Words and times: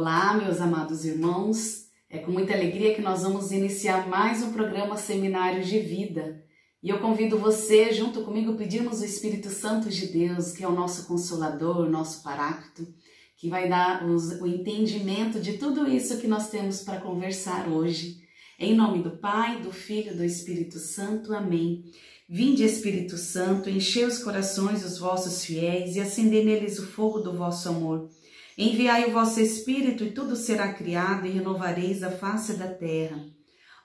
Olá, 0.00 0.32
meus 0.34 0.60
amados 0.60 1.04
irmãos. 1.04 1.88
É 2.08 2.18
com 2.18 2.30
muita 2.30 2.54
alegria 2.54 2.94
que 2.94 3.02
nós 3.02 3.24
vamos 3.24 3.50
iniciar 3.50 4.08
mais 4.08 4.44
um 4.44 4.52
programa 4.52 4.96
Seminário 4.96 5.64
de 5.64 5.80
Vida. 5.80 6.40
E 6.80 6.88
eu 6.88 7.00
convido 7.00 7.36
você, 7.36 7.92
junto 7.92 8.22
comigo, 8.22 8.54
pedirmos 8.54 9.00
o 9.00 9.04
Espírito 9.04 9.50
Santo 9.50 9.90
de 9.90 10.06
Deus, 10.06 10.52
que 10.52 10.62
é 10.62 10.68
o 10.68 10.72
nosso 10.72 11.08
consolador, 11.08 11.78
o 11.78 11.90
nosso 11.90 12.22
paráclito, 12.22 12.86
que 13.36 13.48
vai 13.48 13.68
dar 13.68 14.04
o 14.04 14.46
entendimento 14.46 15.40
de 15.40 15.54
tudo 15.54 15.90
isso 15.90 16.18
que 16.18 16.28
nós 16.28 16.48
temos 16.48 16.82
para 16.82 17.00
conversar 17.00 17.68
hoje. 17.68 18.20
Em 18.56 18.76
nome 18.76 19.02
do 19.02 19.18
Pai, 19.18 19.60
do 19.60 19.72
Filho 19.72 20.12
e 20.12 20.16
do 20.16 20.24
Espírito 20.24 20.78
Santo. 20.78 21.34
Amém. 21.34 21.82
Vinde, 22.28 22.62
Espírito 22.62 23.16
Santo, 23.16 23.68
enchei 23.68 24.04
os 24.04 24.22
corações 24.22 24.82
dos 24.82 24.96
vossos 24.96 25.44
fiéis 25.44 25.96
e 25.96 26.00
acendei 26.00 26.44
neles 26.44 26.78
o 26.78 26.86
fogo 26.86 27.18
do 27.18 27.32
vosso 27.32 27.68
amor. 27.68 28.08
Enviai 28.60 29.04
o 29.04 29.12
vosso 29.12 29.38
Espírito 29.38 30.02
e 30.02 30.10
tudo 30.10 30.34
será 30.34 30.72
criado 30.72 31.28
e 31.28 31.30
renovareis 31.30 32.02
a 32.02 32.10
face 32.10 32.54
da 32.54 32.66
terra. 32.66 33.24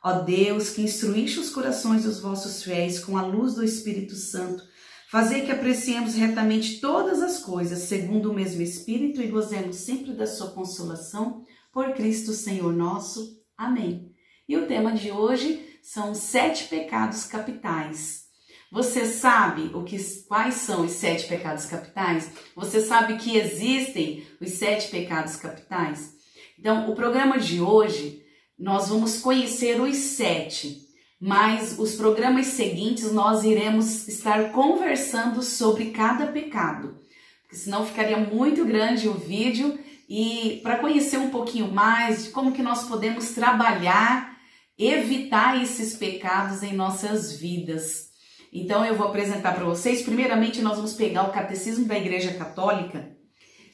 Ó 0.03 0.21
Deus, 0.21 0.71
que 0.71 0.81
instruíste 0.81 1.39
os 1.39 1.51
corações 1.51 2.05
dos 2.05 2.19
vossos 2.19 2.63
fiéis 2.63 2.97
com 2.97 3.15
a 3.15 3.21
luz 3.21 3.53
do 3.53 3.63
Espírito 3.63 4.15
Santo, 4.15 4.63
fazei 5.11 5.45
que 5.45 5.51
apreciemos 5.51 6.15
retamente 6.15 6.81
todas 6.81 7.21
as 7.21 7.37
coisas, 7.37 7.83
segundo 7.83 8.31
o 8.31 8.33
mesmo 8.33 8.63
Espírito, 8.63 9.21
e 9.21 9.27
gozemos 9.27 9.75
sempre 9.75 10.11
da 10.11 10.25
sua 10.25 10.49
consolação, 10.49 11.45
por 11.71 11.93
Cristo 11.93 12.33
Senhor 12.33 12.73
nosso. 12.73 13.39
Amém. 13.55 14.11
E 14.49 14.57
o 14.57 14.65
tema 14.65 14.91
de 14.91 15.11
hoje 15.11 15.63
são 15.83 16.15
sete 16.15 16.63
pecados 16.67 17.25
capitais. 17.25 18.23
Você 18.73 19.05
sabe 19.05 19.69
o 19.75 19.83
que, 19.83 20.03
quais 20.27 20.55
são 20.55 20.85
os 20.85 20.93
sete 20.93 21.27
pecados 21.27 21.67
capitais? 21.67 22.31
Você 22.55 22.81
sabe 22.81 23.17
que 23.17 23.37
existem 23.37 24.25
os 24.41 24.49
sete 24.53 24.89
pecados 24.89 25.35
capitais? 25.35 26.15
Então, 26.57 26.89
o 26.89 26.95
programa 26.95 27.37
de 27.37 27.61
hoje 27.61 28.23
nós 28.57 28.89
vamos 28.89 29.21
conhecer 29.21 29.79
os 29.79 29.95
sete, 29.95 30.87
mas 31.21 31.77
os 31.77 31.93
programas 31.93 32.47
seguintes 32.47 33.11
nós 33.11 33.43
iremos 33.43 34.07
estar 34.07 34.51
conversando 34.51 35.43
sobre 35.43 35.91
cada 35.91 36.25
pecado, 36.25 36.97
porque 37.43 37.55
senão 37.55 37.85
ficaria 37.85 38.17
muito 38.17 38.65
grande 38.65 39.07
o 39.07 39.13
vídeo 39.13 39.77
e 40.09 40.61
para 40.63 40.79
conhecer 40.79 41.19
um 41.19 41.29
pouquinho 41.29 41.71
mais 41.71 42.23
de 42.23 42.29
como 42.31 42.53
que 42.53 42.63
nós 42.63 42.87
podemos 42.87 43.33
trabalhar, 43.33 44.35
evitar 44.79 45.61
esses 45.61 45.95
pecados 45.95 46.63
em 46.63 46.73
nossas 46.73 47.33
vidas. 47.33 48.11
Então 48.53 48.85
eu 48.85 48.95
vou 48.95 49.07
apresentar 49.07 49.55
para 49.55 49.65
vocês. 49.65 50.03
Primeiramente, 50.03 50.61
nós 50.61 50.75
vamos 50.75 50.93
pegar 50.93 51.23
o 51.23 51.31
Catecismo 51.31 51.85
da 51.85 51.97
Igreja 51.97 52.35
Católica, 52.35 53.17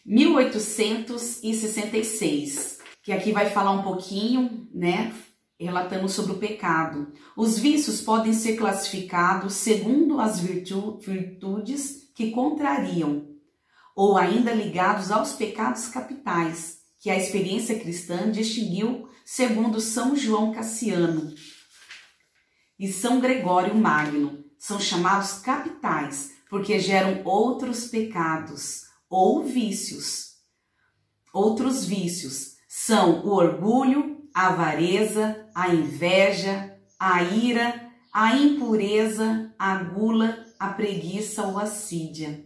1866, 0.06 2.80
que 3.04 3.12
aqui 3.12 3.34
vai 3.34 3.50
falar 3.50 3.72
um 3.72 3.84
pouquinho, 3.84 4.70
né, 4.74 5.14
relatando 5.60 6.08
sobre 6.08 6.32
o 6.32 6.38
pecado. 6.38 7.12
Os 7.36 7.60
vícios 7.60 8.00
podem 8.00 8.32
ser 8.32 8.56
classificados 8.56 9.56
segundo 9.56 10.22
as 10.22 10.40
virtu 10.40 10.98
virtudes 11.00 12.10
que 12.16 12.32
contrariam, 12.32 13.28
ou 13.94 14.18
ainda 14.18 14.54
ligados 14.54 15.12
aos 15.12 15.34
pecados 15.34 15.90
capitais, 15.90 16.78
que 17.02 17.10
a 17.10 17.18
experiência 17.18 17.78
cristã 17.78 18.32
distinguiu 18.32 19.10
segundo 19.26 19.82
São 19.82 20.16
João 20.16 20.54
Cassiano 20.54 21.34
e 22.80 22.88
São 22.88 23.20
Gregório 23.20 23.76
Magno 23.76 24.48
são 24.60 24.80
chamados 24.80 25.40
capitais 25.40 26.34
porque 26.50 26.80
geram 26.80 27.22
outros 27.24 27.88
pecados 27.88 28.84
ou 29.10 29.44
vícios. 29.44 30.34
Outros 31.34 31.86
vícios 31.86 32.58
são 32.68 33.26
o 33.26 33.30
orgulho, 33.30 34.28
a 34.34 34.48
avareza, 34.48 35.48
a 35.56 35.70
inveja, 35.70 36.76
a 37.00 37.24
ira, 37.24 37.90
a 38.12 38.36
impureza, 38.36 39.54
a 39.58 39.76
gula, 39.76 40.46
a 40.60 40.70
preguiça 40.70 41.44
ou 41.44 41.58
a 41.58 41.66
sídia. 41.66 42.44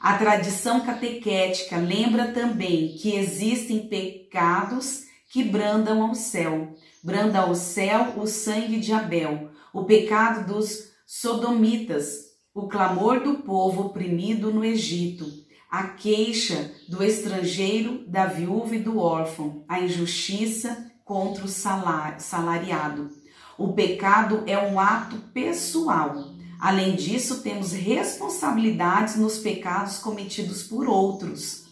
A 0.00 0.16
tradição 0.16 0.80
catequética 0.80 1.76
lembra 1.76 2.32
também 2.32 2.96
que 2.96 3.14
existem 3.14 3.86
pecados 3.86 5.04
que 5.28 5.44
brandam 5.44 6.02
ao 6.02 6.14
céu. 6.14 6.74
Branda 7.02 7.40
ao 7.40 7.54
céu 7.54 8.14
o 8.16 8.26
sangue 8.26 8.80
de 8.80 8.92
Abel, 8.92 9.50
o 9.72 9.84
pecado 9.84 10.52
dos 10.52 10.91
sodomitas, 11.14 12.30
o 12.54 12.68
clamor 12.68 13.20
do 13.20 13.34
povo 13.42 13.82
oprimido 13.82 14.50
no 14.50 14.64
Egito, 14.64 15.30
a 15.70 15.88
queixa 15.88 16.72
do 16.88 17.04
estrangeiro, 17.04 18.02
da 18.08 18.24
viúva 18.24 18.76
e 18.76 18.78
do 18.78 18.98
órfão, 18.98 19.62
a 19.68 19.78
injustiça 19.78 20.90
contra 21.04 21.44
o 21.44 21.48
salariado. 21.48 23.10
O 23.58 23.74
pecado 23.74 24.42
é 24.46 24.58
um 24.58 24.80
ato 24.80 25.16
pessoal. 25.34 26.32
Além 26.58 26.96
disso, 26.96 27.42
temos 27.42 27.72
responsabilidades 27.72 29.16
nos 29.16 29.36
pecados 29.36 29.98
cometidos 29.98 30.62
por 30.62 30.88
outros, 30.88 31.66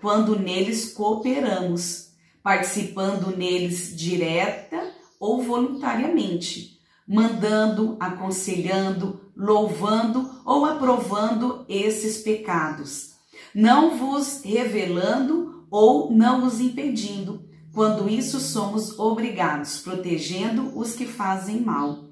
quando 0.00 0.38
neles 0.38 0.94
cooperamos, 0.94 2.12
participando 2.42 3.36
neles 3.36 3.94
direta 3.94 4.90
ou 5.20 5.42
voluntariamente 5.42 6.75
mandando, 7.06 7.96
aconselhando, 8.00 9.20
louvando 9.36 10.30
ou 10.44 10.64
aprovando 10.64 11.64
esses 11.68 12.18
pecados, 12.18 13.12
não 13.54 13.96
vos 13.96 14.42
revelando 14.44 15.66
ou 15.70 16.10
não 16.10 16.46
os 16.46 16.60
impedindo, 16.60 17.44
quando 17.72 18.08
isso 18.08 18.40
somos 18.40 18.98
obrigados, 18.98 19.78
protegendo 19.78 20.76
os 20.78 20.94
que 20.94 21.04
fazem 21.04 21.60
mal. 21.60 22.06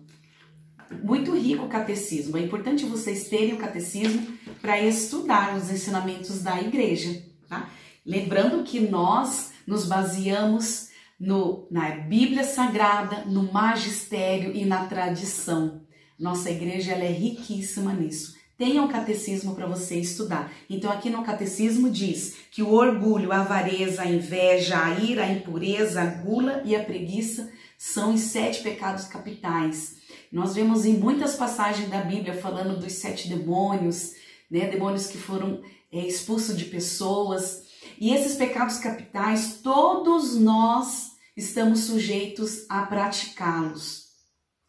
Muito 1.02 1.34
rico 1.34 1.64
o 1.64 1.68
catecismo. 1.68 2.36
É 2.36 2.42
importante 2.42 2.84
vocês 2.84 3.28
terem 3.28 3.54
o 3.54 3.58
catecismo 3.58 4.26
para 4.60 4.80
estudar 4.80 5.56
os 5.56 5.70
ensinamentos 5.70 6.42
da 6.42 6.60
igreja, 6.60 7.22
tá? 7.48 7.70
Lembrando 8.04 8.62
que 8.62 8.80
nós 8.80 9.52
nos 9.66 9.86
baseamos 9.86 10.88
no, 11.18 11.66
na 11.70 11.90
Bíblia 11.90 12.44
Sagrada, 12.44 13.24
no 13.24 13.52
magistério 13.52 14.54
e 14.54 14.64
na 14.64 14.86
tradição. 14.86 15.82
Nossa 16.18 16.50
igreja 16.50 16.92
ela 16.92 17.04
é 17.04 17.12
riquíssima 17.12 17.92
nisso. 17.92 18.34
Tenha 18.56 18.82
um 18.82 18.88
catecismo 18.88 19.54
para 19.54 19.66
você 19.66 19.96
estudar. 19.96 20.52
Então, 20.70 20.90
aqui 20.92 21.10
no 21.10 21.24
catecismo 21.24 21.90
diz 21.90 22.36
que 22.52 22.62
o 22.62 22.72
orgulho, 22.72 23.32
a 23.32 23.40
avareza, 23.40 24.02
a 24.02 24.06
inveja, 24.06 24.80
a 24.80 25.00
ira, 25.00 25.24
a 25.24 25.32
impureza, 25.32 26.00
a 26.00 26.06
gula 26.06 26.62
e 26.64 26.76
a 26.76 26.84
preguiça 26.84 27.50
são 27.76 28.14
os 28.14 28.20
sete 28.20 28.62
pecados 28.62 29.06
capitais. 29.06 29.96
Nós 30.30 30.54
vemos 30.54 30.86
em 30.86 30.94
muitas 30.94 31.34
passagens 31.34 31.90
da 31.90 32.00
Bíblia 32.00 32.34
falando 32.34 32.78
dos 32.78 32.92
sete 32.92 33.28
demônios, 33.28 34.12
né? 34.48 34.68
Demônios 34.68 35.08
que 35.08 35.18
foram 35.18 35.60
é, 35.92 36.06
expulsos 36.06 36.56
de 36.56 36.66
pessoas. 36.66 37.63
E 38.04 38.10
esses 38.10 38.36
pecados 38.36 38.76
capitais, 38.76 39.60
todos 39.62 40.36
nós 40.36 41.12
estamos 41.34 41.84
sujeitos 41.84 42.66
a 42.68 42.82
praticá-los. 42.82 44.08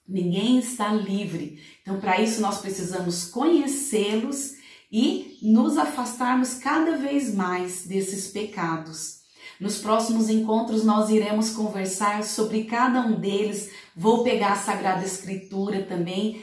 Ninguém 0.07 0.57
está 0.57 0.94
livre. 0.94 1.62
Então, 1.81 2.00
para 2.00 2.22
isso, 2.22 2.40
nós 2.40 2.59
precisamos 2.59 3.25
conhecê-los 3.25 4.53
e 4.90 5.38
nos 5.41 5.78
afastarmos 5.78 6.53
cada 6.59 6.95
vez 6.95 7.35
mais 7.35 7.85
desses 7.85 8.28
pecados. 8.29 9.18
Nos 9.59 9.79
próximos 9.79 10.29
encontros, 10.29 10.85
nós 10.85 11.09
iremos 11.09 11.50
conversar 11.50 12.24
sobre 12.24 12.63
cada 12.63 13.01
um 13.01 13.19
deles. 13.19 13.69
Vou 13.94 14.24
pegar 14.24 14.53
a 14.53 14.63
Sagrada 14.63 15.03
Escritura 15.03 15.84
também 15.84 16.41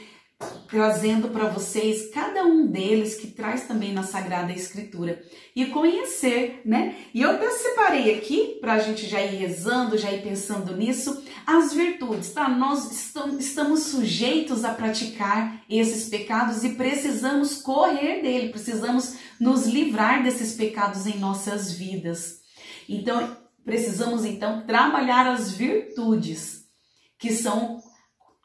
trazendo 0.67 1.29
para 1.29 1.49
vocês 1.49 2.09
cada 2.09 2.43
um 2.43 2.65
deles 2.65 3.15
que 3.15 3.27
traz 3.27 3.67
também 3.67 3.93
na 3.93 4.03
Sagrada 4.03 4.51
Escritura 4.51 5.21
e 5.55 5.67
conhecer, 5.67 6.61
né? 6.65 6.95
E 7.13 7.21
eu 7.21 7.31
até 7.31 7.49
separei 7.51 8.15
aqui 8.15 8.57
para 8.59 8.73
a 8.73 8.79
gente 8.79 9.05
já 9.05 9.21
ir 9.21 9.35
rezando, 9.35 9.97
já 9.97 10.11
ir 10.11 10.23
pensando 10.23 10.75
nisso, 10.75 11.23
as 11.45 11.73
virtudes, 11.73 12.31
tá? 12.31 12.49
Nós 12.49 13.13
estamos 13.39 13.83
sujeitos 13.83 14.65
a 14.65 14.73
praticar 14.73 15.61
esses 15.69 16.09
pecados 16.09 16.63
e 16.63 16.69
precisamos 16.69 17.61
correr 17.61 18.21
dele, 18.21 18.49
precisamos 18.49 19.15
nos 19.39 19.67
livrar 19.67 20.23
desses 20.23 20.55
pecados 20.55 21.05
em 21.05 21.19
nossas 21.19 21.73
vidas. 21.73 22.39
Então, 22.87 23.37
precisamos 23.63 24.25
então 24.25 24.65
trabalhar 24.65 25.27
as 25.27 25.51
virtudes 25.51 26.63
que 27.19 27.31
são 27.31 27.82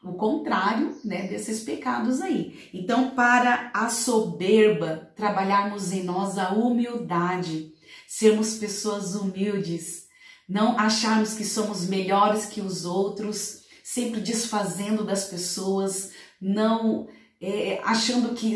o 0.03 0.13
contrário 0.13 0.97
né, 1.03 1.27
desses 1.27 1.61
pecados 1.63 2.21
aí. 2.21 2.69
Então, 2.73 3.11
para 3.11 3.69
a 3.73 3.89
soberba, 3.89 5.11
trabalharmos 5.15 5.91
em 5.91 6.03
nós 6.03 6.37
a 6.37 6.51
humildade, 6.51 7.73
sermos 8.07 8.55
pessoas 8.55 9.15
humildes, 9.15 10.07
não 10.47 10.79
acharmos 10.79 11.33
que 11.33 11.45
somos 11.45 11.87
melhores 11.87 12.45
que 12.45 12.61
os 12.61 12.85
outros, 12.85 13.65
sempre 13.83 14.21
desfazendo 14.21 15.03
das 15.03 15.25
pessoas, 15.25 16.11
não 16.41 17.07
é, 17.41 17.79
achando 17.83 18.35
que 18.35 18.55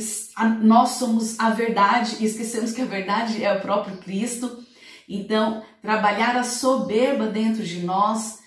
nós 0.62 0.92
somos 0.92 1.40
a 1.40 1.50
verdade 1.50 2.18
e 2.20 2.26
esquecemos 2.26 2.72
que 2.72 2.82
a 2.82 2.86
verdade 2.86 3.44
é 3.44 3.54
o 3.54 3.62
próprio 3.62 3.98
Cristo. 3.98 4.64
Então, 5.08 5.64
trabalhar 5.82 6.36
a 6.36 6.44
soberba 6.44 7.28
dentro 7.28 7.64
de 7.64 7.80
nós, 7.80 8.40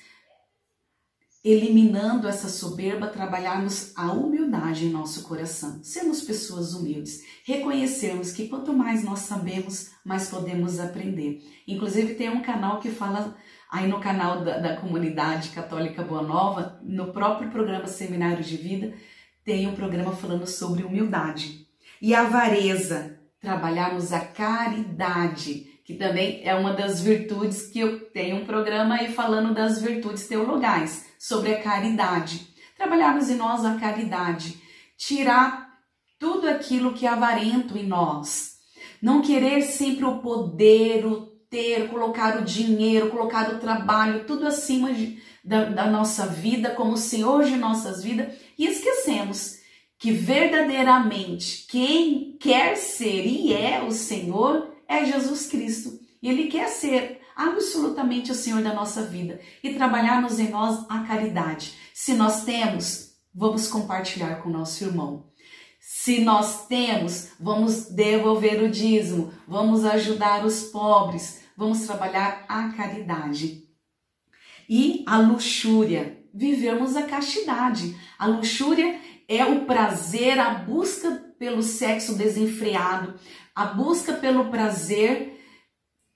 eliminando 1.46 2.26
essa 2.26 2.48
soberba, 2.48 3.06
trabalharmos 3.06 3.92
a 3.94 4.10
humildade 4.10 4.84
em 4.84 4.90
nosso 4.90 5.22
coração. 5.22 5.78
Sermos 5.80 6.20
pessoas 6.22 6.74
humildes, 6.74 7.22
reconhecermos 7.44 8.32
que 8.32 8.48
quanto 8.48 8.72
mais 8.72 9.04
nós 9.04 9.20
sabemos, 9.20 9.92
mais 10.04 10.28
podemos 10.28 10.80
aprender. 10.80 11.40
Inclusive, 11.68 12.14
tem 12.14 12.30
um 12.30 12.42
canal 12.42 12.80
que 12.80 12.90
fala 12.90 13.36
aí 13.70 13.86
no 13.86 14.00
canal 14.00 14.44
da, 14.44 14.58
da 14.58 14.76
comunidade 14.78 15.50
católica 15.50 16.02
Boa 16.02 16.22
Nova, 16.22 16.80
no 16.82 17.12
próprio 17.12 17.48
programa 17.48 17.86
Seminário 17.86 18.42
de 18.42 18.56
Vida, 18.56 18.92
tem 19.44 19.68
um 19.68 19.76
programa 19.76 20.10
falando 20.10 20.48
sobre 20.48 20.82
humildade. 20.82 21.64
E 22.02 22.12
avareza, 22.12 23.20
trabalharmos 23.40 24.12
a 24.12 24.18
caridade, 24.18 25.80
que 25.84 25.94
também 25.94 26.40
é 26.42 26.56
uma 26.56 26.72
das 26.72 27.00
virtudes 27.00 27.68
que 27.68 27.78
eu 27.78 28.00
tenho 28.10 28.38
um 28.38 28.44
programa 28.44 28.96
aí 28.96 29.12
falando 29.12 29.54
das 29.54 29.80
virtudes 29.80 30.26
teologais, 30.26 31.05
sobre 31.18 31.54
a 31.54 31.62
caridade. 31.62 32.48
Trabalharmos 32.76 33.30
em 33.30 33.36
nós 33.36 33.64
a 33.64 33.76
caridade, 33.76 34.60
tirar 34.96 35.66
tudo 36.18 36.48
aquilo 36.48 36.92
que 36.92 37.06
é 37.06 37.08
avarento 37.08 37.76
em 37.76 37.86
nós. 37.86 38.56
Não 39.00 39.22
querer 39.22 39.62
sempre 39.62 40.04
o 40.04 40.18
poder, 40.18 41.06
o 41.06 41.26
ter, 41.48 41.88
colocar 41.88 42.38
o 42.38 42.44
dinheiro, 42.44 43.10
colocar 43.10 43.52
o 43.52 43.58
trabalho, 43.58 44.24
tudo 44.24 44.46
acima 44.46 44.92
de, 44.92 45.20
da, 45.44 45.64
da 45.64 45.90
nossa 45.90 46.26
vida, 46.26 46.70
como 46.70 46.96
Senhor 46.96 47.44
de 47.44 47.56
nossas 47.56 48.02
vidas, 48.02 48.34
e 48.58 48.66
esquecemos 48.66 49.56
que 49.98 50.12
verdadeiramente 50.12 51.66
quem 51.68 52.36
quer 52.38 52.76
ser 52.76 53.26
e 53.26 53.52
é 53.52 53.82
o 53.82 53.90
Senhor 53.90 54.74
é 54.88 55.04
Jesus 55.04 55.46
Cristo. 55.46 55.98
E 56.22 56.28
Ele 56.28 56.48
quer 56.48 56.68
ser 56.68 57.20
absolutamente 57.36 58.32
o 58.32 58.34
Senhor 58.34 58.62
da 58.62 58.72
nossa 58.72 59.02
vida 59.02 59.38
e 59.62 59.74
trabalharmos 59.74 60.40
em 60.40 60.48
nós 60.48 60.86
a 60.88 61.00
caridade. 61.00 61.74
Se 61.92 62.14
nós 62.14 62.44
temos, 62.44 63.12
vamos 63.34 63.68
compartilhar 63.68 64.36
com 64.36 64.48
nosso 64.48 64.82
irmão. 64.82 65.26
Se 65.78 66.20
nós 66.20 66.66
temos, 66.66 67.28
vamos 67.38 67.86
devolver 67.90 68.62
o 68.62 68.70
dízimo, 68.70 69.32
vamos 69.46 69.84
ajudar 69.84 70.44
os 70.44 70.62
pobres, 70.64 71.42
vamos 71.56 71.80
trabalhar 71.86 72.44
a 72.48 72.70
caridade. 72.70 73.64
E 74.68 75.04
a 75.06 75.18
luxúria, 75.18 76.24
vivemos 76.34 76.96
a 76.96 77.02
castidade. 77.02 77.96
A 78.18 78.26
luxúria 78.26 78.98
é 79.28 79.44
o 79.44 79.64
prazer, 79.64 80.38
a 80.38 80.54
busca 80.54 81.10
pelo 81.38 81.62
sexo 81.62 82.14
desenfreado, 82.14 83.14
a 83.54 83.66
busca 83.66 84.14
pelo 84.14 84.46
prazer 84.50 85.35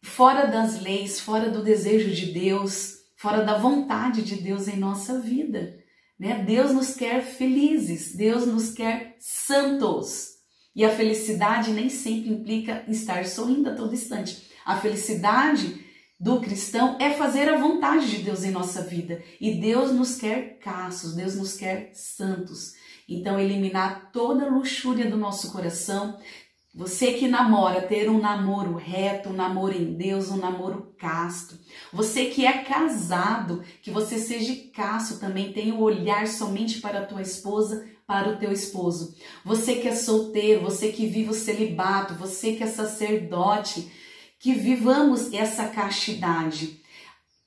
fora 0.02 0.47
das 0.47 0.81
leis, 0.81 1.20
fora 1.20 1.50
do 1.50 1.62
desejo 1.62 2.11
de 2.11 2.32
Deus, 2.32 2.99
fora 3.17 3.43
da 3.43 3.58
vontade 3.58 4.23
de 4.23 4.37
Deus 4.37 4.69
em 4.69 4.76
nossa 4.76 5.20
vida. 5.20 5.79
Né? 6.19 6.43
Deus 6.44 6.73
nos 6.73 6.94
quer 6.94 7.23
felizes, 7.23 8.14
Deus 8.14 8.47
nos 8.47 8.73
quer 8.73 9.17
santos. 9.19 10.31
E 10.75 10.85
a 10.85 10.91
felicidade 10.91 11.73
nem 11.73 11.88
sempre 11.88 12.31
implica 12.31 12.85
estar 12.88 13.26
sorrindo 13.26 13.70
a 13.70 13.75
todo 13.75 13.94
instante. 13.94 14.50
A 14.64 14.79
felicidade 14.79 15.85
do 16.19 16.41
cristão 16.41 16.99
é 17.00 17.11
fazer 17.11 17.49
a 17.49 17.58
vontade 17.58 18.11
de 18.11 18.23
Deus 18.23 18.44
em 18.44 18.50
nossa 18.50 18.82
vida. 18.82 19.23
E 19.41 19.55
Deus 19.55 19.93
nos 19.93 20.17
quer 20.17 20.58
castos, 20.58 21.14
Deus 21.14 21.35
nos 21.35 21.56
quer 21.56 21.91
santos. 21.94 22.75
Então, 23.08 23.41
eliminar 23.41 24.12
toda 24.12 24.44
a 24.44 24.49
luxúria 24.49 25.11
do 25.11 25.17
nosso 25.17 25.50
coração. 25.50 26.17
Você 26.72 27.14
que 27.14 27.26
namora, 27.26 27.82
ter 27.82 28.08
um 28.08 28.20
namoro 28.20 28.76
reto, 28.76 29.31
um 29.31 29.32
namoro 29.32 29.75
em 29.75 29.93
Deus, 29.94 30.31
um 30.31 30.37
namoro 30.37 30.94
casto. 30.96 31.58
Você 31.93 32.26
que 32.26 32.46
é 32.46 32.62
casado, 32.62 33.64
que 33.82 33.90
você 33.90 34.20
seja 34.20 34.55
casto 34.72 35.19
também, 35.19 35.52
tenha 35.52 35.75
o 35.75 35.82
olhar 35.82 36.28
somente 36.28 36.81
para 36.81 37.00
a 37.00 37.06
tua 37.06 37.22
esposa, 37.22 37.84
para 38.06 38.31
o 38.31 38.37
teu 38.37 38.52
esposo. 38.52 39.17
Você 39.44 39.76
que 39.76 39.88
é 39.88 39.96
solteiro, 39.96 40.62
você 40.62 40.93
que 40.93 41.08
vive 41.08 41.31
o 41.31 41.34
celibato, 41.34 42.14
você 42.14 42.52
que 42.52 42.62
é 42.62 42.69
sacerdote, 42.69 43.90
que 44.38 44.55
vivamos 44.55 45.32
essa 45.32 45.67
castidade. 45.67 46.81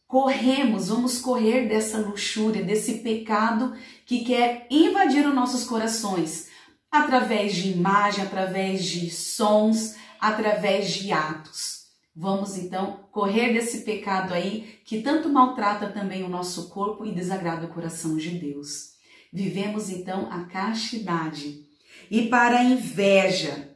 Corremos, 0.05 0.89
vamos 0.89 1.19
correr 1.19 1.69
dessa 1.69 1.97
luxúria, 1.97 2.61
desse 2.61 2.95
pecado 2.95 3.73
que 4.05 4.25
quer 4.25 4.67
invadir 4.69 5.25
os 5.25 5.33
nossos 5.33 5.63
corações 5.63 6.51
através 6.93 7.55
de 7.55 7.71
imagem, 7.71 8.23
através 8.23 8.85
de 8.85 9.09
sons, 9.09 9.95
através 10.19 10.91
de 10.91 11.11
atos. 11.11 11.87
Vamos 12.15 12.55
então 12.55 12.99
correr 13.11 13.51
desse 13.51 13.81
pecado 13.81 14.31
aí 14.31 14.79
que 14.85 15.01
tanto 15.01 15.27
maltrata 15.27 15.89
também 15.89 16.23
o 16.23 16.29
nosso 16.29 16.69
corpo 16.69 17.03
e 17.03 17.11
desagrada 17.11 17.65
o 17.65 17.73
coração 17.73 18.15
de 18.15 18.29
Deus. 18.29 18.91
Vivemos 19.33 19.89
então 19.89 20.31
a 20.31 20.43
castidade. 20.43 21.65
E 22.11 22.27
para 22.27 22.59
a 22.59 22.63
inveja, 22.63 23.75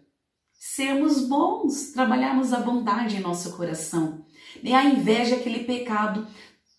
sermos 0.53 1.27
bons, 1.27 1.93
trabalharmos 1.93 2.53
a 2.53 2.59
bondade 2.59 3.15
em 3.15 3.21
nosso 3.21 3.57
coração. 3.57 4.23
E 4.61 4.71
a 4.71 4.85
inveja 4.85 5.37
é 5.37 5.39
aquele 5.39 5.63
pecado. 5.63 6.27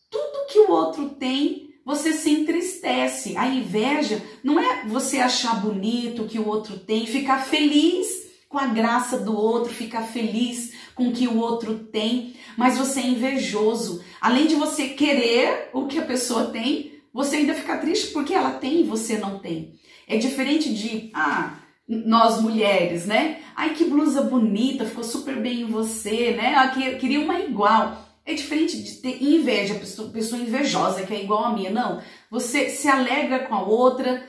Tudo 0.09 0.47
que 0.47 0.61
o 0.61 0.71
outro 0.71 1.11
tem, 1.11 1.68
você 1.89 2.13
se 2.13 2.29
entristece. 2.31 3.35
A 3.35 3.47
inveja 3.47 4.23
não 4.45 4.61
é 4.61 4.85
você 4.87 5.21
achar 5.21 5.59
bonito 5.59 6.23
o 6.25 6.29
que 6.29 6.39
o 6.39 6.47
outro 6.47 6.79
tem, 6.79 7.07
ficar 7.07 7.47
feliz 7.47 8.29
com 8.47 8.59
a 8.59 8.67
graça 8.67 9.19
do 9.19 9.35
outro, 9.35 9.73
ficar 9.73 10.03
feliz 10.03 10.75
com 10.95 11.09
o 11.09 11.13
que 11.13 11.27
o 11.27 11.39
outro 11.39 11.79
tem, 11.79 12.35
mas 12.59 12.77
você 12.77 13.01
é 13.01 13.07
invejoso. 13.07 14.05
Além 14.21 14.47
de 14.47 14.55
você 14.55 14.89
querer 14.89 15.71
o 15.73 15.87
que 15.87 15.99
a 15.99 16.05
pessoa 16.05 16.49
tem, 16.49 17.01
você 17.11 17.37
ainda 17.37 17.55
fica 17.55 17.79
triste 17.79 18.09
porque 18.09 18.35
ela 18.35 18.51
tem 18.51 18.81
e 18.81 18.85
você 18.85 19.17
não 19.17 19.39
tem. 19.39 19.73
É 20.07 20.19
diferente 20.19 20.75
de, 20.75 21.11
ah, 21.15 21.55
nós 21.89 22.39
mulheres, 22.43 23.07
né? 23.07 23.41
Ai, 23.57 23.73
que 23.73 23.87
blusa 23.87 24.21
bonita, 24.21 24.85
ficou 24.85 25.05
super 25.05 25.41
bem 25.41 25.63
em 25.63 25.71
você, 25.71 26.33
né? 26.33 26.53
Ela 26.53 26.69
queria 26.69 27.21
uma 27.21 27.41
igual. 27.41 28.08
É 28.29 28.35
diferente 28.35 28.83
de 28.83 28.97
ter 28.97 29.23
inveja, 29.23 29.75
pessoa, 29.77 30.39
invejosa 30.39 31.07
que 31.07 31.15
é 31.15 31.25
igual 31.25 31.47
a 31.47 31.53
minha. 31.55 31.71
Não, 31.71 32.03
você 32.31 32.69
se 32.69 32.87
alegra 32.87 33.47
com 33.47 33.55
a 33.55 33.63
outra, 33.63 34.23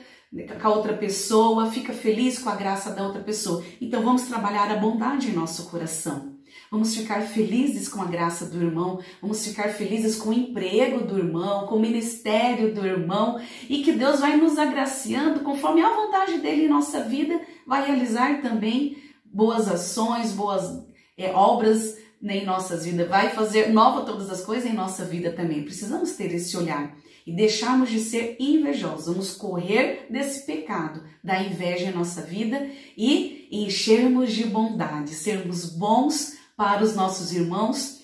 com 0.58 0.68
a 0.68 0.74
outra 0.74 0.94
pessoa, 0.94 1.70
fica 1.70 1.92
feliz 1.92 2.38
com 2.38 2.48
a 2.48 2.56
graça 2.56 2.92
da 2.92 3.04
outra 3.04 3.20
pessoa. 3.20 3.62
Então 3.78 4.02
vamos 4.02 4.22
trabalhar 4.22 4.70
a 4.70 4.76
bondade 4.76 5.28
em 5.28 5.34
nosso 5.34 5.68
coração. 5.68 6.34
Vamos 6.70 6.96
ficar 6.96 7.20
felizes 7.20 7.90
com 7.90 8.00
a 8.00 8.06
graça 8.06 8.46
do 8.46 8.62
irmão, 8.62 9.00
vamos 9.20 9.46
ficar 9.46 9.68
felizes 9.68 10.16
com 10.16 10.30
o 10.30 10.32
emprego 10.32 11.04
do 11.04 11.18
irmão, 11.18 11.66
com 11.66 11.74
o 11.74 11.80
ministério 11.80 12.74
do 12.74 12.86
irmão 12.86 13.38
e 13.68 13.82
que 13.82 13.92
Deus 13.92 14.20
vai 14.20 14.38
nos 14.38 14.56
agraciando 14.56 15.40
conforme 15.40 15.82
a 15.82 15.94
vontade 15.94 16.38
dele 16.38 16.64
em 16.64 16.68
nossa 16.70 17.02
vida, 17.02 17.38
vai 17.66 17.86
realizar 17.86 18.40
também 18.40 18.96
boas 19.26 19.68
ações, 19.68 20.32
boas 20.32 20.88
é, 21.18 21.32
obras 21.32 21.98
em 22.22 22.44
nossas 22.44 22.84
vidas, 22.84 23.08
vai 23.08 23.30
fazer 23.30 23.72
nova 23.72 24.04
todas 24.04 24.28
as 24.30 24.42
coisas 24.42 24.70
em 24.70 24.74
nossa 24.74 25.04
vida 25.04 25.32
também. 25.32 25.62
Precisamos 25.62 26.12
ter 26.12 26.34
esse 26.34 26.56
olhar 26.56 26.94
e 27.26 27.32
deixarmos 27.32 27.90
de 27.90 28.00
ser 28.00 28.36
invejosos. 28.38 29.06
Vamos 29.06 29.32
correr 29.32 30.06
desse 30.10 30.44
pecado 30.44 31.02
da 31.24 31.42
inveja 31.42 31.86
em 31.86 31.94
nossa 31.94 32.22
vida 32.22 32.68
e 32.96 33.48
enchermos 33.50 34.32
de 34.32 34.44
bondade, 34.44 35.14
sermos 35.14 35.64
bons 35.64 36.36
para 36.56 36.84
os 36.84 36.94
nossos 36.94 37.32
irmãos, 37.32 38.00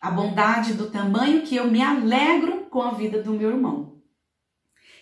a 0.00 0.10
bondade 0.10 0.74
do 0.74 0.90
tamanho 0.90 1.42
que 1.42 1.56
eu 1.56 1.70
me 1.70 1.82
alegro 1.82 2.66
com 2.66 2.82
a 2.82 2.90
vida 2.90 3.22
do 3.22 3.32
meu 3.32 3.50
irmão. 3.50 3.94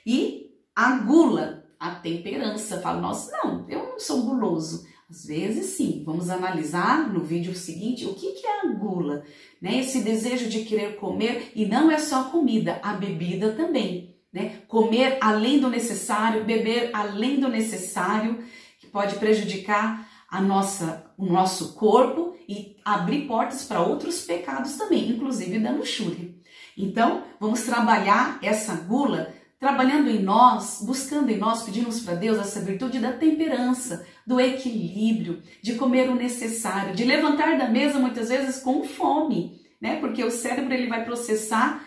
E 0.07 0.52
a 0.75 0.99
gula, 0.99 1.64
a 1.78 1.97
temperança, 1.97 2.81
falo, 2.81 3.00
nossa, 3.00 3.37
não, 3.42 3.69
eu 3.69 3.90
não 3.90 3.99
sou 3.99 4.23
guloso. 4.23 4.87
Às 5.12 5.26
vezes 5.26 5.76
sim, 5.76 6.02
vamos 6.07 6.31
analisar 6.31 7.12
no 7.12 7.21
vídeo 7.23 7.54
seguinte 7.54 8.07
o 8.07 8.14
que, 8.14 8.33
que 8.33 8.47
é 8.47 8.61
a 8.62 8.73
gula, 8.73 9.23
né? 9.61 9.76
Esse 9.81 10.00
desejo 10.00 10.49
de 10.49 10.64
querer 10.64 10.97
comer 10.97 11.52
e 11.54 11.66
não 11.66 11.90
é 11.90 11.99
só 11.99 12.31
comida, 12.31 12.81
a 12.83 12.95
bebida 12.95 13.52
também, 13.52 14.16
né? 14.33 14.62
Comer 14.66 15.19
além 15.21 15.61
do 15.61 15.69
necessário, 15.69 16.45
beber 16.45 16.88
além 16.95 17.38
do 17.38 17.50
necessário, 17.50 18.42
que 18.81 18.87
pode 18.87 19.16
prejudicar 19.16 20.09
a 20.31 20.40
nossa, 20.40 21.04
o 21.19 21.26
nosso 21.26 21.75
corpo 21.75 22.35
e 22.49 22.76
abrir 22.83 23.26
portas 23.26 23.64
para 23.64 23.83
outros 23.83 24.23
pecados 24.23 24.78
também, 24.78 25.11
inclusive 25.11 25.59
da 25.59 25.73
luxúria. 25.73 26.35
Então, 26.75 27.25
vamos 27.38 27.61
trabalhar 27.61 28.38
essa 28.40 28.75
gula, 28.76 29.35
trabalhando 29.62 30.11
em 30.11 30.21
nós, 30.21 30.83
buscando 30.83 31.31
em 31.31 31.38
nós, 31.38 31.62
pedimos 31.62 32.00
para 32.00 32.16
Deus 32.16 32.37
essa 32.37 32.61
virtude 32.61 32.99
da 32.99 33.12
temperança, 33.12 34.04
do 34.26 34.40
equilíbrio, 34.40 35.40
de 35.62 35.76
comer 35.76 36.11
o 36.11 36.16
necessário, 36.16 36.97
de 36.97 37.04
levantar 37.04 37.57
da 37.57 37.69
mesa 37.69 37.97
muitas 38.00 38.28
vezes 38.28 38.61
com 38.61 38.83
fome, 38.83 39.61
né? 39.81 40.00
Porque 40.00 40.25
o 40.25 40.33
cérebro 40.33 40.75
ele 40.75 40.88
vai 40.88 41.04
processar 41.04 41.87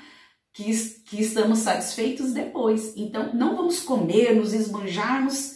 que, 0.53 0.73
que 1.05 1.21
estamos 1.21 1.59
satisfeitos 1.59 2.31
depois. 2.31 2.93
Então, 2.95 3.33
não 3.33 3.57
vamos 3.57 3.81
comer, 3.81 4.33
nos 4.33 4.53
esbanjarmos 4.53 5.55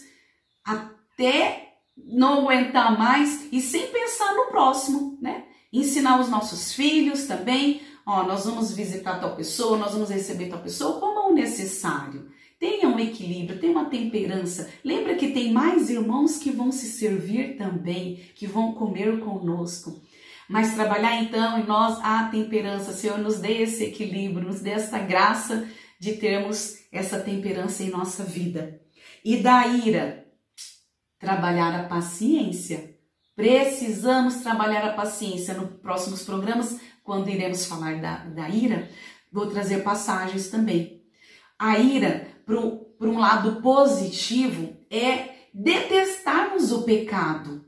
até 0.62 1.70
não 1.96 2.42
aguentar 2.42 2.98
mais 2.98 3.48
e 3.50 3.62
sem 3.62 3.86
pensar 3.86 4.34
no 4.34 4.48
próximo, 4.48 5.16
né? 5.22 5.44
Ensinar 5.72 6.20
os 6.20 6.28
nossos 6.28 6.74
filhos 6.74 7.24
também, 7.24 7.80
ó, 8.06 8.22
nós 8.24 8.44
vamos 8.44 8.72
visitar 8.74 9.20
tal 9.20 9.36
pessoa, 9.36 9.78
nós 9.78 9.92
vamos 9.92 10.10
receber 10.10 10.48
tal 10.48 10.60
pessoa, 10.60 11.00
como 11.00 11.18
é 11.18 11.26
o 11.26 11.34
necessário. 11.34 12.30
Tenha 12.58 12.88
um 12.88 12.98
equilíbrio, 12.98 13.58
tenha 13.58 13.72
uma 13.72 13.86
temperança. 13.86 14.68
Lembra 14.84 15.14
que 15.14 15.30
tem 15.30 15.50
mais 15.50 15.88
irmãos 15.88 16.36
que 16.36 16.50
vão 16.50 16.70
se 16.70 16.86
servir 16.86 17.56
também, 17.56 18.16
que 18.34 18.46
vão 18.46 18.74
comer 18.74 19.20
conosco. 19.20 20.00
Mas 20.48 20.74
trabalhar 20.74 21.22
então 21.22 21.58
em 21.58 21.64
nós 21.64 21.98
a 22.02 22.24
temperança, 22.24 22.92
Senhor, 22.92 23.18
nos 23.18 23.38
dê 23.38 23.62
esse 23.62 23.84
equilíbrio, 23.84 24.46
nos 24.46 24.60
dê 24.60 24.70
essa 24.70 24.98
graça 24.98 25.66
de 25.98 26.14
termos 26.14 26.80
essa 26.90 27.20
temperança 27.20 27.82
em 27.82 27.90
nossa 27.90 28.24
vida. 28.24 28.80
E 29.24 29.36
da 29.36 29.66
ira, 29.66 30.26
trabalhar 31.18 31.78
a 31.78 31.84
paciência. 31.84 32.96
Precisamos 33.36 34.36
trabalhar 34.36 34.84
a 34.84 34.94
paciência. 34.94 35.54
Nos 35.54 35.78
próximos 35.80 36.24
programas, 36.24 36.80
quando 37.10 37.28
iremos 37.28 37.66
falar 37.66 38.00
da, 38.00 38.18
da 38.18 38.48
ira, 38.48 38.88
vou 39.32 39.48
trazer 39.48 39.82
passagens 39.82 40.48
também. 40.48 41.02
A 41.58 41.76
ira 41.76 42.28
para 42.46 43.08
um 43.08 43.18
lado 43.18 43.60
positivo 43.60 44.76
é 44.88 45.48
detestarmos 45.52 46.70
o 46.70 46.84
pecado, 46.84 47.64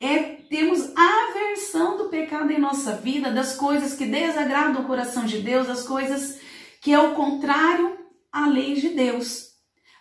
é 0.00 0.18
termos 0.18 0.92
aversão 0.96 1.96
do 1.96 2.08
pecado 2.08 2.50
em 2.50 2.58
nossa 2.58 2.96
vida, 2.96 3.30
das 3.30 3.54
coisas 3.54 3.94
que 3.94 4.06
desagradam 4.06 4.82
o 4.82 4.86
coração 4.88 5.24
de 5.24 5.38
Deus, 5.40 5.68
das 5.68 5.84
coisas 5.84 6.40
que 6.80 6.92
é 6.92 6.98
o 6.98 7.14
contrário 7.14 7.96
à 8.32 8.48
lei 8.48 8.74
de 8.74 8.88
Deus. 8.88 9.50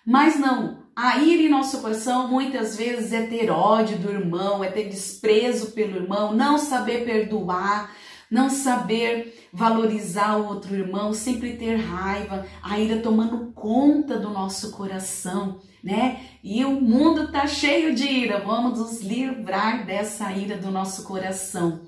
Mas 0.03 0.39
não, 0.39 0.83
a 0.95 1.19
ira 1.19 1.43
em 1.43 1.49
nosso 1.49 1.79
coração 1.79 2.27
muitas 2.27 2.75
vezes 2.75 3.13
é 3.13 3.27
ter 3.27 3.51
ódio 3.51 3.99
do 3.99 4.09
irmão, 4.09 4.63
é 4.63 4.71
ter 4.71 4.89
desprezo 4.89 5.73
pelo 5.73 5.95
irmão, 5.95 6.33
não 6.33 6.57
saber 6.57 7.05
perdoar, 7.05 8.01
não 8.33 8.49
saber 8.49 9.47
valorizar 9.53 10.37
o 10.37 10.47
outro 10.47 10.75
irmão, 10.75 11.13
sempre 11.13 11.55
ter 11.55 11.75
raiva, 11.75 12.47
a 12.63 12.79
ira 12.79 12.99
tomando 12.99 13.51
conta 13.53 14.17
do 14.17 14.31
nosso 14.31 14.71
coração, 14.71 15.59
né? 15.83 16.19
E 16.43 16.65
o 16.65 16.81
mundo 16.81 17.31
tá 17.31 17.45
cheio 17.45 17.93
de 17.93 18.07
ira, 18.07 18.39
vamos 18.39 18.79
nos 18.79 19.01
livrar 19.01 19.85
dessa 19.85 20.31
ira 20.31 20.57
do 20.57 20.71
nosso 20.71 21.03
coração 21.03 21.81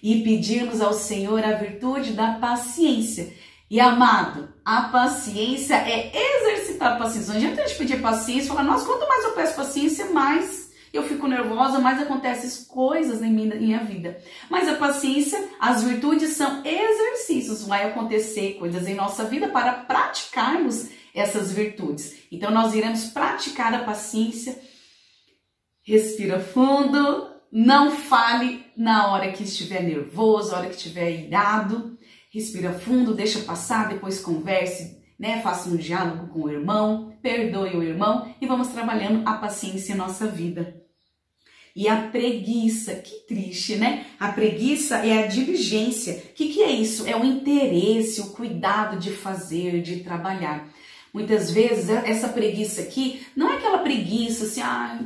e 0.00 0.22
pedirmos 0.22 0.80
ao 0.80 0.92
Senhor 0.92 1.44
a 1.44 1.54
virtude 1.54 2.12
da 2.12 2.34
paciência. 2.34 3.34
E 3.68 3.80
amado, 3.80 4.48
a 4.64 4.82
paciência 4.82 5.74
é 5.74 6.12
exercitar 6.14 6.92
a 6.92 6.96
paciência. 6.98 7.30
Não 7.30 7.36
adianta 7.36 7.62
a 7.62 7.66
gente 7.66 7.78
pedir 7.78 8.00
paciência 8.00 8.44
e 8.44 8.48
falar, 8.48 8.62
nossa, 8.62 8.86
quanto 8.86 9.08
mais 9.08 9.24
eu 9.24 9.32
peço 9.32 9.56
paciência, 9.56 10.06
mais 10.10 10.69
eu 10.92 11.04
fico 11.04 11.28
nervosa, 11.28 11.78
mais 11.78 12.00
acontecem 12.00 12.66
coisas 12.66 13.22
em 13.22 13.30
minha 13.30 13.84
vida. 13.84 14.20
Mas 14.48 14.68
a 14.68 14.74
paciência, 14.74 15.48
as 15.60 15.82
virtudes 15.82 16.30
são 16.30 16.62
exercícios, 16.64 17.64
vai 17.64 17.88
acontecer 17.88 18.54
coisas 18.54 18.86
em 18.88 18.94
nossa 18.94 19.24
vida 19.24 19.48
para 19.48 19.72
praticarmos 19.72 20.88
essas 21.14 21.52
virtudes. 21.52 22.16
Então 22.30 22.50
nós 22.50 22.74
iremos 22.74 23.04
praticar 23.04 23.72
a 23.74 23.84
paciência. 23.84 24.58
Respira 25.82 26.40
fundo, 26.40 27.30
não 27.52 27.92
fale 27.92 28.64
na 28.76 29.12
hora 29.12 29.32
que 29.32 29.44
estiver 29.44 29.82
nervoso, 29.82 30.52
na 30.52 30.58
hora 30.58 30.68
que 30.68 30.76
estiver 30.76 31.10
irado. 31.10 31.98
Respira 32.32 32.72
fundo, 32.72 33.14
deixa 33.14 33.40
passar, 33.40 33.88
depois 33.88 34.20
converse, 34.20 35.00
né? 35.18 35.40
Faça 35.42 35.68
um 35.68 35.76
diálogo 35.76 36.28
com 36.28 36.42
o 36.42 36.50
irmão, 36.50 37.16
perdoe 37.20 37.76
o 37.76 37.82
irmão 37.82 38.32
e 38.40 38.46
vamos 38.46 38.68
trabalhando 38.68 39.26
a 39.28 39.34
paciência 39.34 39.92
em 39.92 39.96
nossa 39.96 40.26
vida. 40.26 40.79
E 41.74 41.88
a 41.88 41.96
preguiça, 41.96 42.94
que 42.96 43.26
triste, 43.26 43.76
né? 43.76 44.06
A 44.18 44.32
preguiça 44.32 44.96
é 45.06 45.22
a 45.22 45.26
diligência. 45.26 46.14
O 46.14 46.34
que, 46.34 46.48
que 46.48 46.62
é 46.62 46.70
isso? 46.70 47.06
É 47.06 47.16
o 47.16 47.24
interesse, 47.24 48.20
o 48.20 48.30
cuidado 48.30 48.98
de 48.98 49.10
fazer, 49.10 49.80
de 49.80 50.00
trabalhar. 50.00 50.68
Muitas 51.12 51.50
vezes 51.50 51.88
essa 51.88 52.28
preguiça 52.28 52.82
aqui 52.82 53.20
não 53.34 53.50
é 53.50 53.56
aquela 53.56 53.78
preguiça 53.78 54.44
assim, 54.44 54.60
ah, 54.60 55.00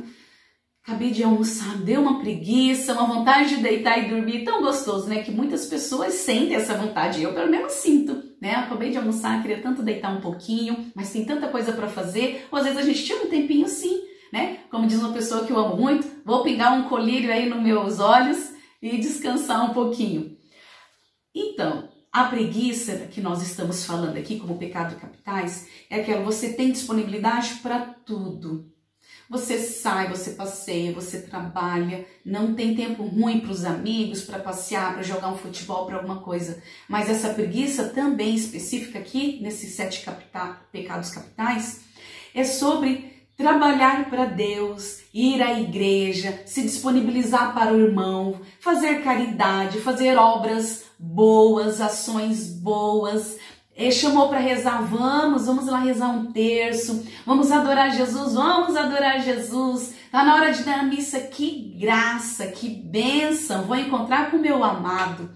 acabei 0.83 1.09
de 1.09 1.23
almoçar, 1.23 1.77
deu 1.79 1.99
uma 1.99 2.19
preguiça, 2.19 2.93
uma 2.93 3.07
vontade 3.07 3.55
de 3.55 3.61
deitar 3.61 3.97
e 3.97 4.09
dormir, 4.09 4.43
tão 4.43 4.61
gostoso, 4.61 5.07
né? 5.07 5.23
Que 5.23 5.31
muitas 5.31 5.65
pessoas 5.65 6.13
sentem 6.13 6.55
essa 6.55 6.75
vontade, 6.75 7.23
eu 7.23 7.33
pelo 7.33 7.49
menos 7.49 7.73
sinto, 7.73 8.23
né? 8.39 8.53
Acabei 8.53 8.91
de 8.91 8.97
almoçar, 8.97 9.41
queria 9.41 9.61
tanto 9.61 9.81
deitar 9.81 10.15
um 10.15 10.21
pouquinho, 10.21 10.91
mas 10.93 11.11
tem 11.11 11.25
tanta 11.25 11.47
coisa 11.47 11.73
para 11.73 11.87
fazer, 11.87 12.47
ou 12.51 12.59
às 12.59 12.65
vezes 12.65 12.79
a 12.79 12.83
gente 12.83 13.03
tira 13.03 13.23
um 13.23 13.29
tempinho 13.29 13.67
sim, 13.67 13.99
né? 14.35 14.59
Como 14.69 14.85
diz 14.85 14.99
uma 14.99 15.13
pessoa 15.13 15.45
que 15.45 15.53
eu 15.53 15.57
amo 15.57 15.77
muito, 15.77 16.05
vou 16.25 16.43
pingar 16.43 16.77
um 16.77 16.89
colírio 16.89 17.31
aí 17.31 17.47
nos 17.47 17.63
meus 17.63 18.01
olhos 18.01 18.51
e 18.81 18.97
descansar 18.97 19.63
um 19.63 19.73
pouquinho. 19.73 20.37
Então, 21.33 21.87
a 22.11 22.25
preguiça 22.25 23.07
que 23.09 23.21
nós 23.21 23.41
estamos 23.41 23.85
falando 23.85 24.17
aqui 24.17 24.37
como 24.37 24.57
pecado 24.57 24.99
capitais 24.99 25.69
é 25.89 26.01
aquela 26.01 26.21
você 26.21 26.51
tem 26.51 26.69
disponibilidade 26.69 27.55
para 27.63 27.79
tudo. 27.79 28.69
Você 29.29 29.57
sai, 29.57 30.09
você 30.09 30.31
passeia, 30.31 30.91
você 30.91 31.21
trabalha, 31.21 32.05
não 32.25 32.53
tem 32.53 32.75
tempo 32.75 33.03
ruim 33.03 33.39
para 33.39 33.51
os 33.51 33.63
amigos, 33.63 34.21
para 34.23 34.39
passear, 34.39 34.95
para 34.95 35.01
jogar 35.01 35.29
um 35.29 35.37
futebol, 35.37 35.85
para 35.85 35.95
alguma 35.95 36.19
coisa. 36.19 36.61
Mas 36.89 37.09
essa 37.09 37.33
preguiça 37.33 37.85
também 37.85 38.35
específica 38.35 38.99
aqui, 38.99 39.39
nesses 39.41 39.75
sete 39.75 40.03
capita 40.03 40.59
pecados 40.73 41.09
capitais, 41.11 41.85
é 42.33 42.43
sobre 42.43 43.14
trabalhar 43.37 44.09
para 44.09 44.25
Deus, 44.25 45.01
ir 45.13 45.41
à 45.41 45.59
igreja, 45.59 46.41
se 46.45 46.61
disponibilizar 46.61 47.53
para 47.53 47.73
o 47.73 47.79
irmão, 47.79 48.39
fazer 48.59 49.03
caridade, 49.03 49.81
fazer 49.81 50.17
obras 50.17 50.85
boas, 50.97 51.81
ações 51.81 52.49
boas. 52.49 53.37
Ele 53.75 53.91
chamou 53.91 54.29
para 54.29 54.39
rezar, 54.39 54.81
vamos, 54.83 55.45
vamos 55.45 55.67
lá 55.67 55.79
rezar 55.79 56.09
um 56.09 56.31
terço, 56.31 57.05
vamos 57.25 57.51
adorar 57.51 57.91
Jesus, 57.91 58.33
vamos 58.33 58.75
adorar 58.75 59.21
Jesus. 59.21 59.93
Tá 60.09 60.23
na 60.23 60.35
hora 60.35 60.53
de 60.53 60.63
dar 60.63 60.79
a 60.79 60.83
missa, 60.83 61.19
que 61.19 61.75
graça, 61.77 62.47
que 62.47 62.69
bênção, 62.69 63.63
vou 63.63 63.75
encontrar 63.75 64.31
com 64.31 64.37
o 64.37 64.41
meu 64.41 64.63
amado. 64.63 65.29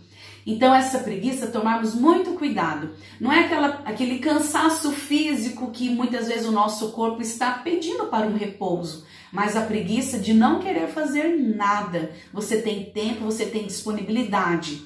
Então, 0.46 0.74
essa 0.74 1.00
preguiça, 1.00 1.48
tomarmos 1.48 1.94
muito 1.94 2.32
cuidado. 2.32 2.92
Não 3.20 3.32
é 3.32 3.46
aquela, 3.46 3.82
aquele 3.86 4.20
cansaço 4.20 4.92
físico 4.92 5.72
que 5.72 5.90
muitas 5.90 6.28
vezes 6.28 6.48
o 6.48 6.52
nosso 6.52 6.92
corpo 6.92 7.22
está 7.22 7.52
pedindo 7.52 8.06
para 8.06 8.28
um 8.28 8.36
repouso, 8.36 9.06
mas 9.32 9.56
a 9.56 9.62
preguiça 9.62 10.18
de 10.18 10.34
não 10.34 10.60
querer 10.60 10.88
fazer 10.88 11.38
nada. 11.38 12.12
Você 12.34 12.62
tem 12.62 12.86
tempo, 12.86 13.26
você 13.26 13.46
tem 13.46 13.68
disponibilidade, 13.68 14.82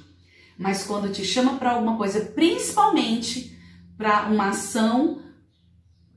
mas 0.57 0.83
quando 0.83 1.11
te 1.11 1.23
chama 1.23 1.55
para 1.55 1.71
alguma 1.71 1.97
coisa, 1.97 2.21
principalmente 2.21 3.57
para 3.97 4.23
uma 4.23 4.49
ação 4.49 5.21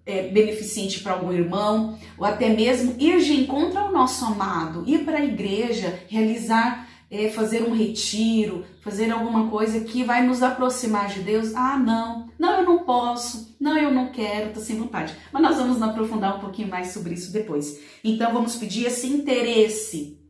é, 0.07 0.28
beneficente 0.28 1.00
para 1.00 1.12
algum 1.12 1.33
irmão, 1.33 1.99
ou 2.16 2.25
até 2.25 2.49
mesmo 2.49 2.95
ir 2.99 3.21
de 3.21 3.40
encontro 3.40 3.78
ao 3.78 3.93
nosso 3.93 4.25
amado, 4.25 4.85
ir 4.87 5.05
para 5.05 5.19
a 5.19 5.25
igreja, 5.25 6.00
realizar 6.09 6.86
é, 7.10 7.30
fazer 7.30 7.62
um 7.62 7.75
retiro, 7.75 8.64
fazer 8.82 9.10
alguma 9.10 9.48
coisa 9.48 9.80
que 9.80 10.02
vai 10.02 10.26
nos 10.26 10.42
aproximar 10.42 11.08
de 11.08 11.20
Deus. 11.20 11.54
Ah, 11.54 11.78
não, 11.78 12.28
não, 12.38 12.60
eu 12.60 12.64
não 12.64 12.78
posso, 12.84 13.56
não, 13.60 13.78
eu 13.78 13.92
não 13.92 14.10
quero, 14.10 14.52
tô 14.52 14.60
sem 14.60 14.78
vontade. 14.78 15.14
Mas 15.32 15.42
nós 15.42 15.56
vamos 15.56 15.80
aprofundar 15.80 16.36
um 16.36 16.40
pouquinho 16.40 16.68
mais 16.68 16.88
sobre 16.88 17.14
isso 17.14 17.32
depois. 17.32 17.80
Então 18.02 18.32
vamos 18.32 18.56
pedir 18.56 18.86
esse 18.86 19.06
interesse 19.06 20.20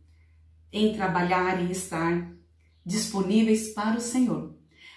em 0.72 0.92
trabalhar 0.92 1.62
e 1.62 1.72
estar 1.72 2.30
disponíveis 2.84 3.70
para 3.70 3.96
o 3.96 4.00
Senhor. 4.00 4.54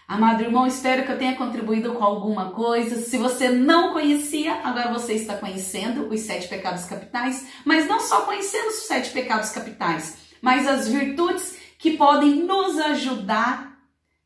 Amado 0.08 0.42
irmão, 0.42 0.66
espero 0.66 1.06
que 1.06 1.12
eu 1.12 1.20
tenha 1.20 1.36
contribuído 1.36 1.94
com 1.94 2.04
alguma 2.04 2.50
coisa. 2.50 3.00
Se 3.00 3.16
você 3.16 3.50
não 3.50 3.94
conhecia, 3.94 4.56
agora 4.64 4.92
você 4.92 5.14
está 5.14 5.38
conhecendo 5.38 6.10
os 6.10 6.22
sete 6.22 6.48
pecados 6.48 6.86
capitais, 6.86 7.46
mas 7.64 7.88
não 7.88 8.00
só 8.00 8.22
conhecendo 8.22 8.70
os 8.70 8.88
sete 8.88 9.12
pecados 9.12 9.52
capitais, 9.52 10.18
mas 10.42 10.68
as 10.68 10.88
virtudes 10.88 11.59
que 11.80 11.98
podem 11.98 12.46
nos 12.46 12.78
ajudar 12.78 13.70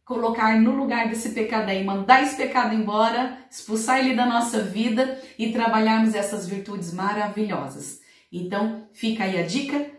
colocar 0.05 0.59
no 0.59 0.75
lugar 0.75 1.07
desse 1.07 1.29
pecado 1.29 1.69
aí, 1.69 1.83
mandar 1.83 2.23
esse 2.23 2.35
pecado 2.35 2.75
embora, 2.75 3.37
expulsar 3.49 3.99
ele 3.99 4.15
da 4.15 4.25
nossa 4.25 4.61
vida 4.61 5.21
e 5.39 5.51
trabalharmos 5.51 6.13
essas 6.13 6.47
virtudes 6.47 6.93
maravilhosas. 6.93 8.01
Então, 8.31 8.87
fica 8.91 9.23
aí 9.23 9.39
a 9.39 9.45
dica. 9.45 9.91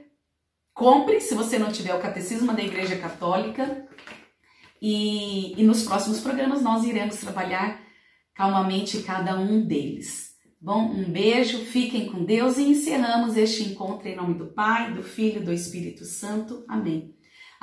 Compre, 0.75 1.21
se 1.21 1.35
você 1.35 1.59
não 1.59 1.73
tiver 1.73 1.95
o 1.95 2.01
Catecismo 2.01 2.53
da 2.53 2.63
Igreja 2.63 2.97
Católica. 2.97 3.89
E, 4.83 5.59
e 5.59 5.65
nos 5.65 5.85
próximos 5.85 6.21
programas 6.21 6.61
nós 6.61 6.85
iremos 6.85 7.17
trabalhar 7.17 7.81
calmamente 8.35 9.03
cada 9.03 9.39
um 9.39 9.65
deles. 9.65 10.35
Bom, 10.61 10.91
um 10.91 11.05
beijo, 11.05 11.59
fiquem 11.65 12.07
com 12.07 12.25
Deus 12.25 12.59
e 12.59 12.65
encerramos 12.65 13.37
este 13.37 13.63
encontro 13.63 14.09
em 14.09 14.17
nome 14.17 14.35
do 14.35 14.47
Pai, 14.47 14.93
do 14.93 15.03
Filho 15.03 15.41
e 15.41 15.45
do 15.45 15.53
Espírito 15.53 16.05
Santo. 16.05 16.65
Amém. 16.69 17.14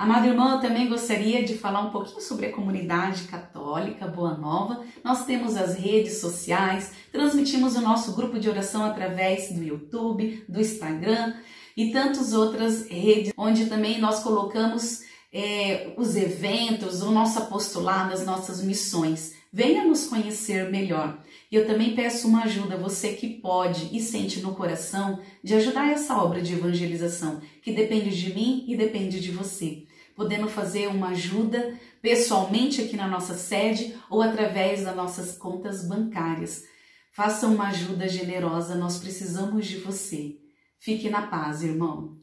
Amado 0.02 0.26
irmão, 0.26 0.56
eu 0.56 0.60
também 0.60 0.90
gostaria 0.90 1.44
de 1.44 1.56
falar 1.60 1.82
um 1.82 1.92
pouquinho 1.92 2.22
sobre 2.22 2.48
a 2.48 2.52
comunidade 2.52 3.26
católica 3.26 4.08
Boa 4.08 4.36
Nova. 4.36 4.84
Nós 5.04 5.26
temos 5.26 5.56
as 5.56 5.76
redes 5.76 6.18
sociais, 6.18 6.92
transmitimos 7.12 7.76
o 7.76 7.82
nosso 7.82 8.14
grupo 8.14 8.40
de 8.40 8.50
oração 8.50 8.84
através 8.84 9.52
do 9.52 9.64
YouTube, 9.64 10.44
do 10.50 10.60
Instagram 10.60 11.36
e 11.78 11.92
tantas 11.92 12.34
outras 12.34 12.88
redes, 12.90 13.32
onde 13.38 13.68
também 13.68 14.02
nós 14.02 14.24
colocamos 14.24 15.04
é, 15.32 15.94
os 15.96 16.16
eventos, 16.16 17.04
o 17.04 17.12
nosso 17.12 17.38
apostolado, 17.38 18.12
as 18.12 18.26
nossas 18.26 18.64
missões. 18.64 19.36
Venha 19.54 19.86
nos 19.86 20.08
conhecer 20.08 20.72
melhor. 20.72 21.20
E 21.52 21.56
eu 21.56 21.68
também 21.68 21.94
peço 21.94 22.28
uma 22.28 22.46
ajuda, 22.46 22.76
você 22.76 23.14
que 23.14 23.30
pode 23.30 23.96
e 23.96 24.00
sente 24.00 24.40
no 24.40 24.56
coração, 24.56 25.20
de 25.44 25.54
ajudar 25.54 25.92
essa 25.92 26.18
obra 26.18 26.42
de 26.42 26.54
evangelização, 26.54 27.40
que 27.62 27.72
depende 27.72 28.10
de 28.10 28.34
mim 28.34 28.66
e 28.68 28.76
depende 28.76 29.20
de 29.20 29.30
você. 29.30 29.84
Podendo 30.22 30.48
fazer 30.48 30.86
uma 30.86 31.08
ajuda 31.08 31.74
pessoalmente 32.00 32.80
aqui 32.80 32.96
na 32.96 33.08
nossa 33.08 33.34
sede 33.34 33.98
ou 34.08 34.22
através 34.22 34.84
das 34.84 34.96
nossas 34.96 35.36
contas 35.36 35.84
bancárias. 35.84 36.64
Faça 37.12 37.48
uma 37.48 37.70
ajuda 37.70 38.08
generosa, 38.08 38.76
nós 38.76 39.00
precisamos 39.00 39.66
de 39.66 39.78
você. 39.78 40.38
Fique 40.78 41.10
na 41.10 41.24
paz, 41.24 41.64
irmão. 41.64 42.20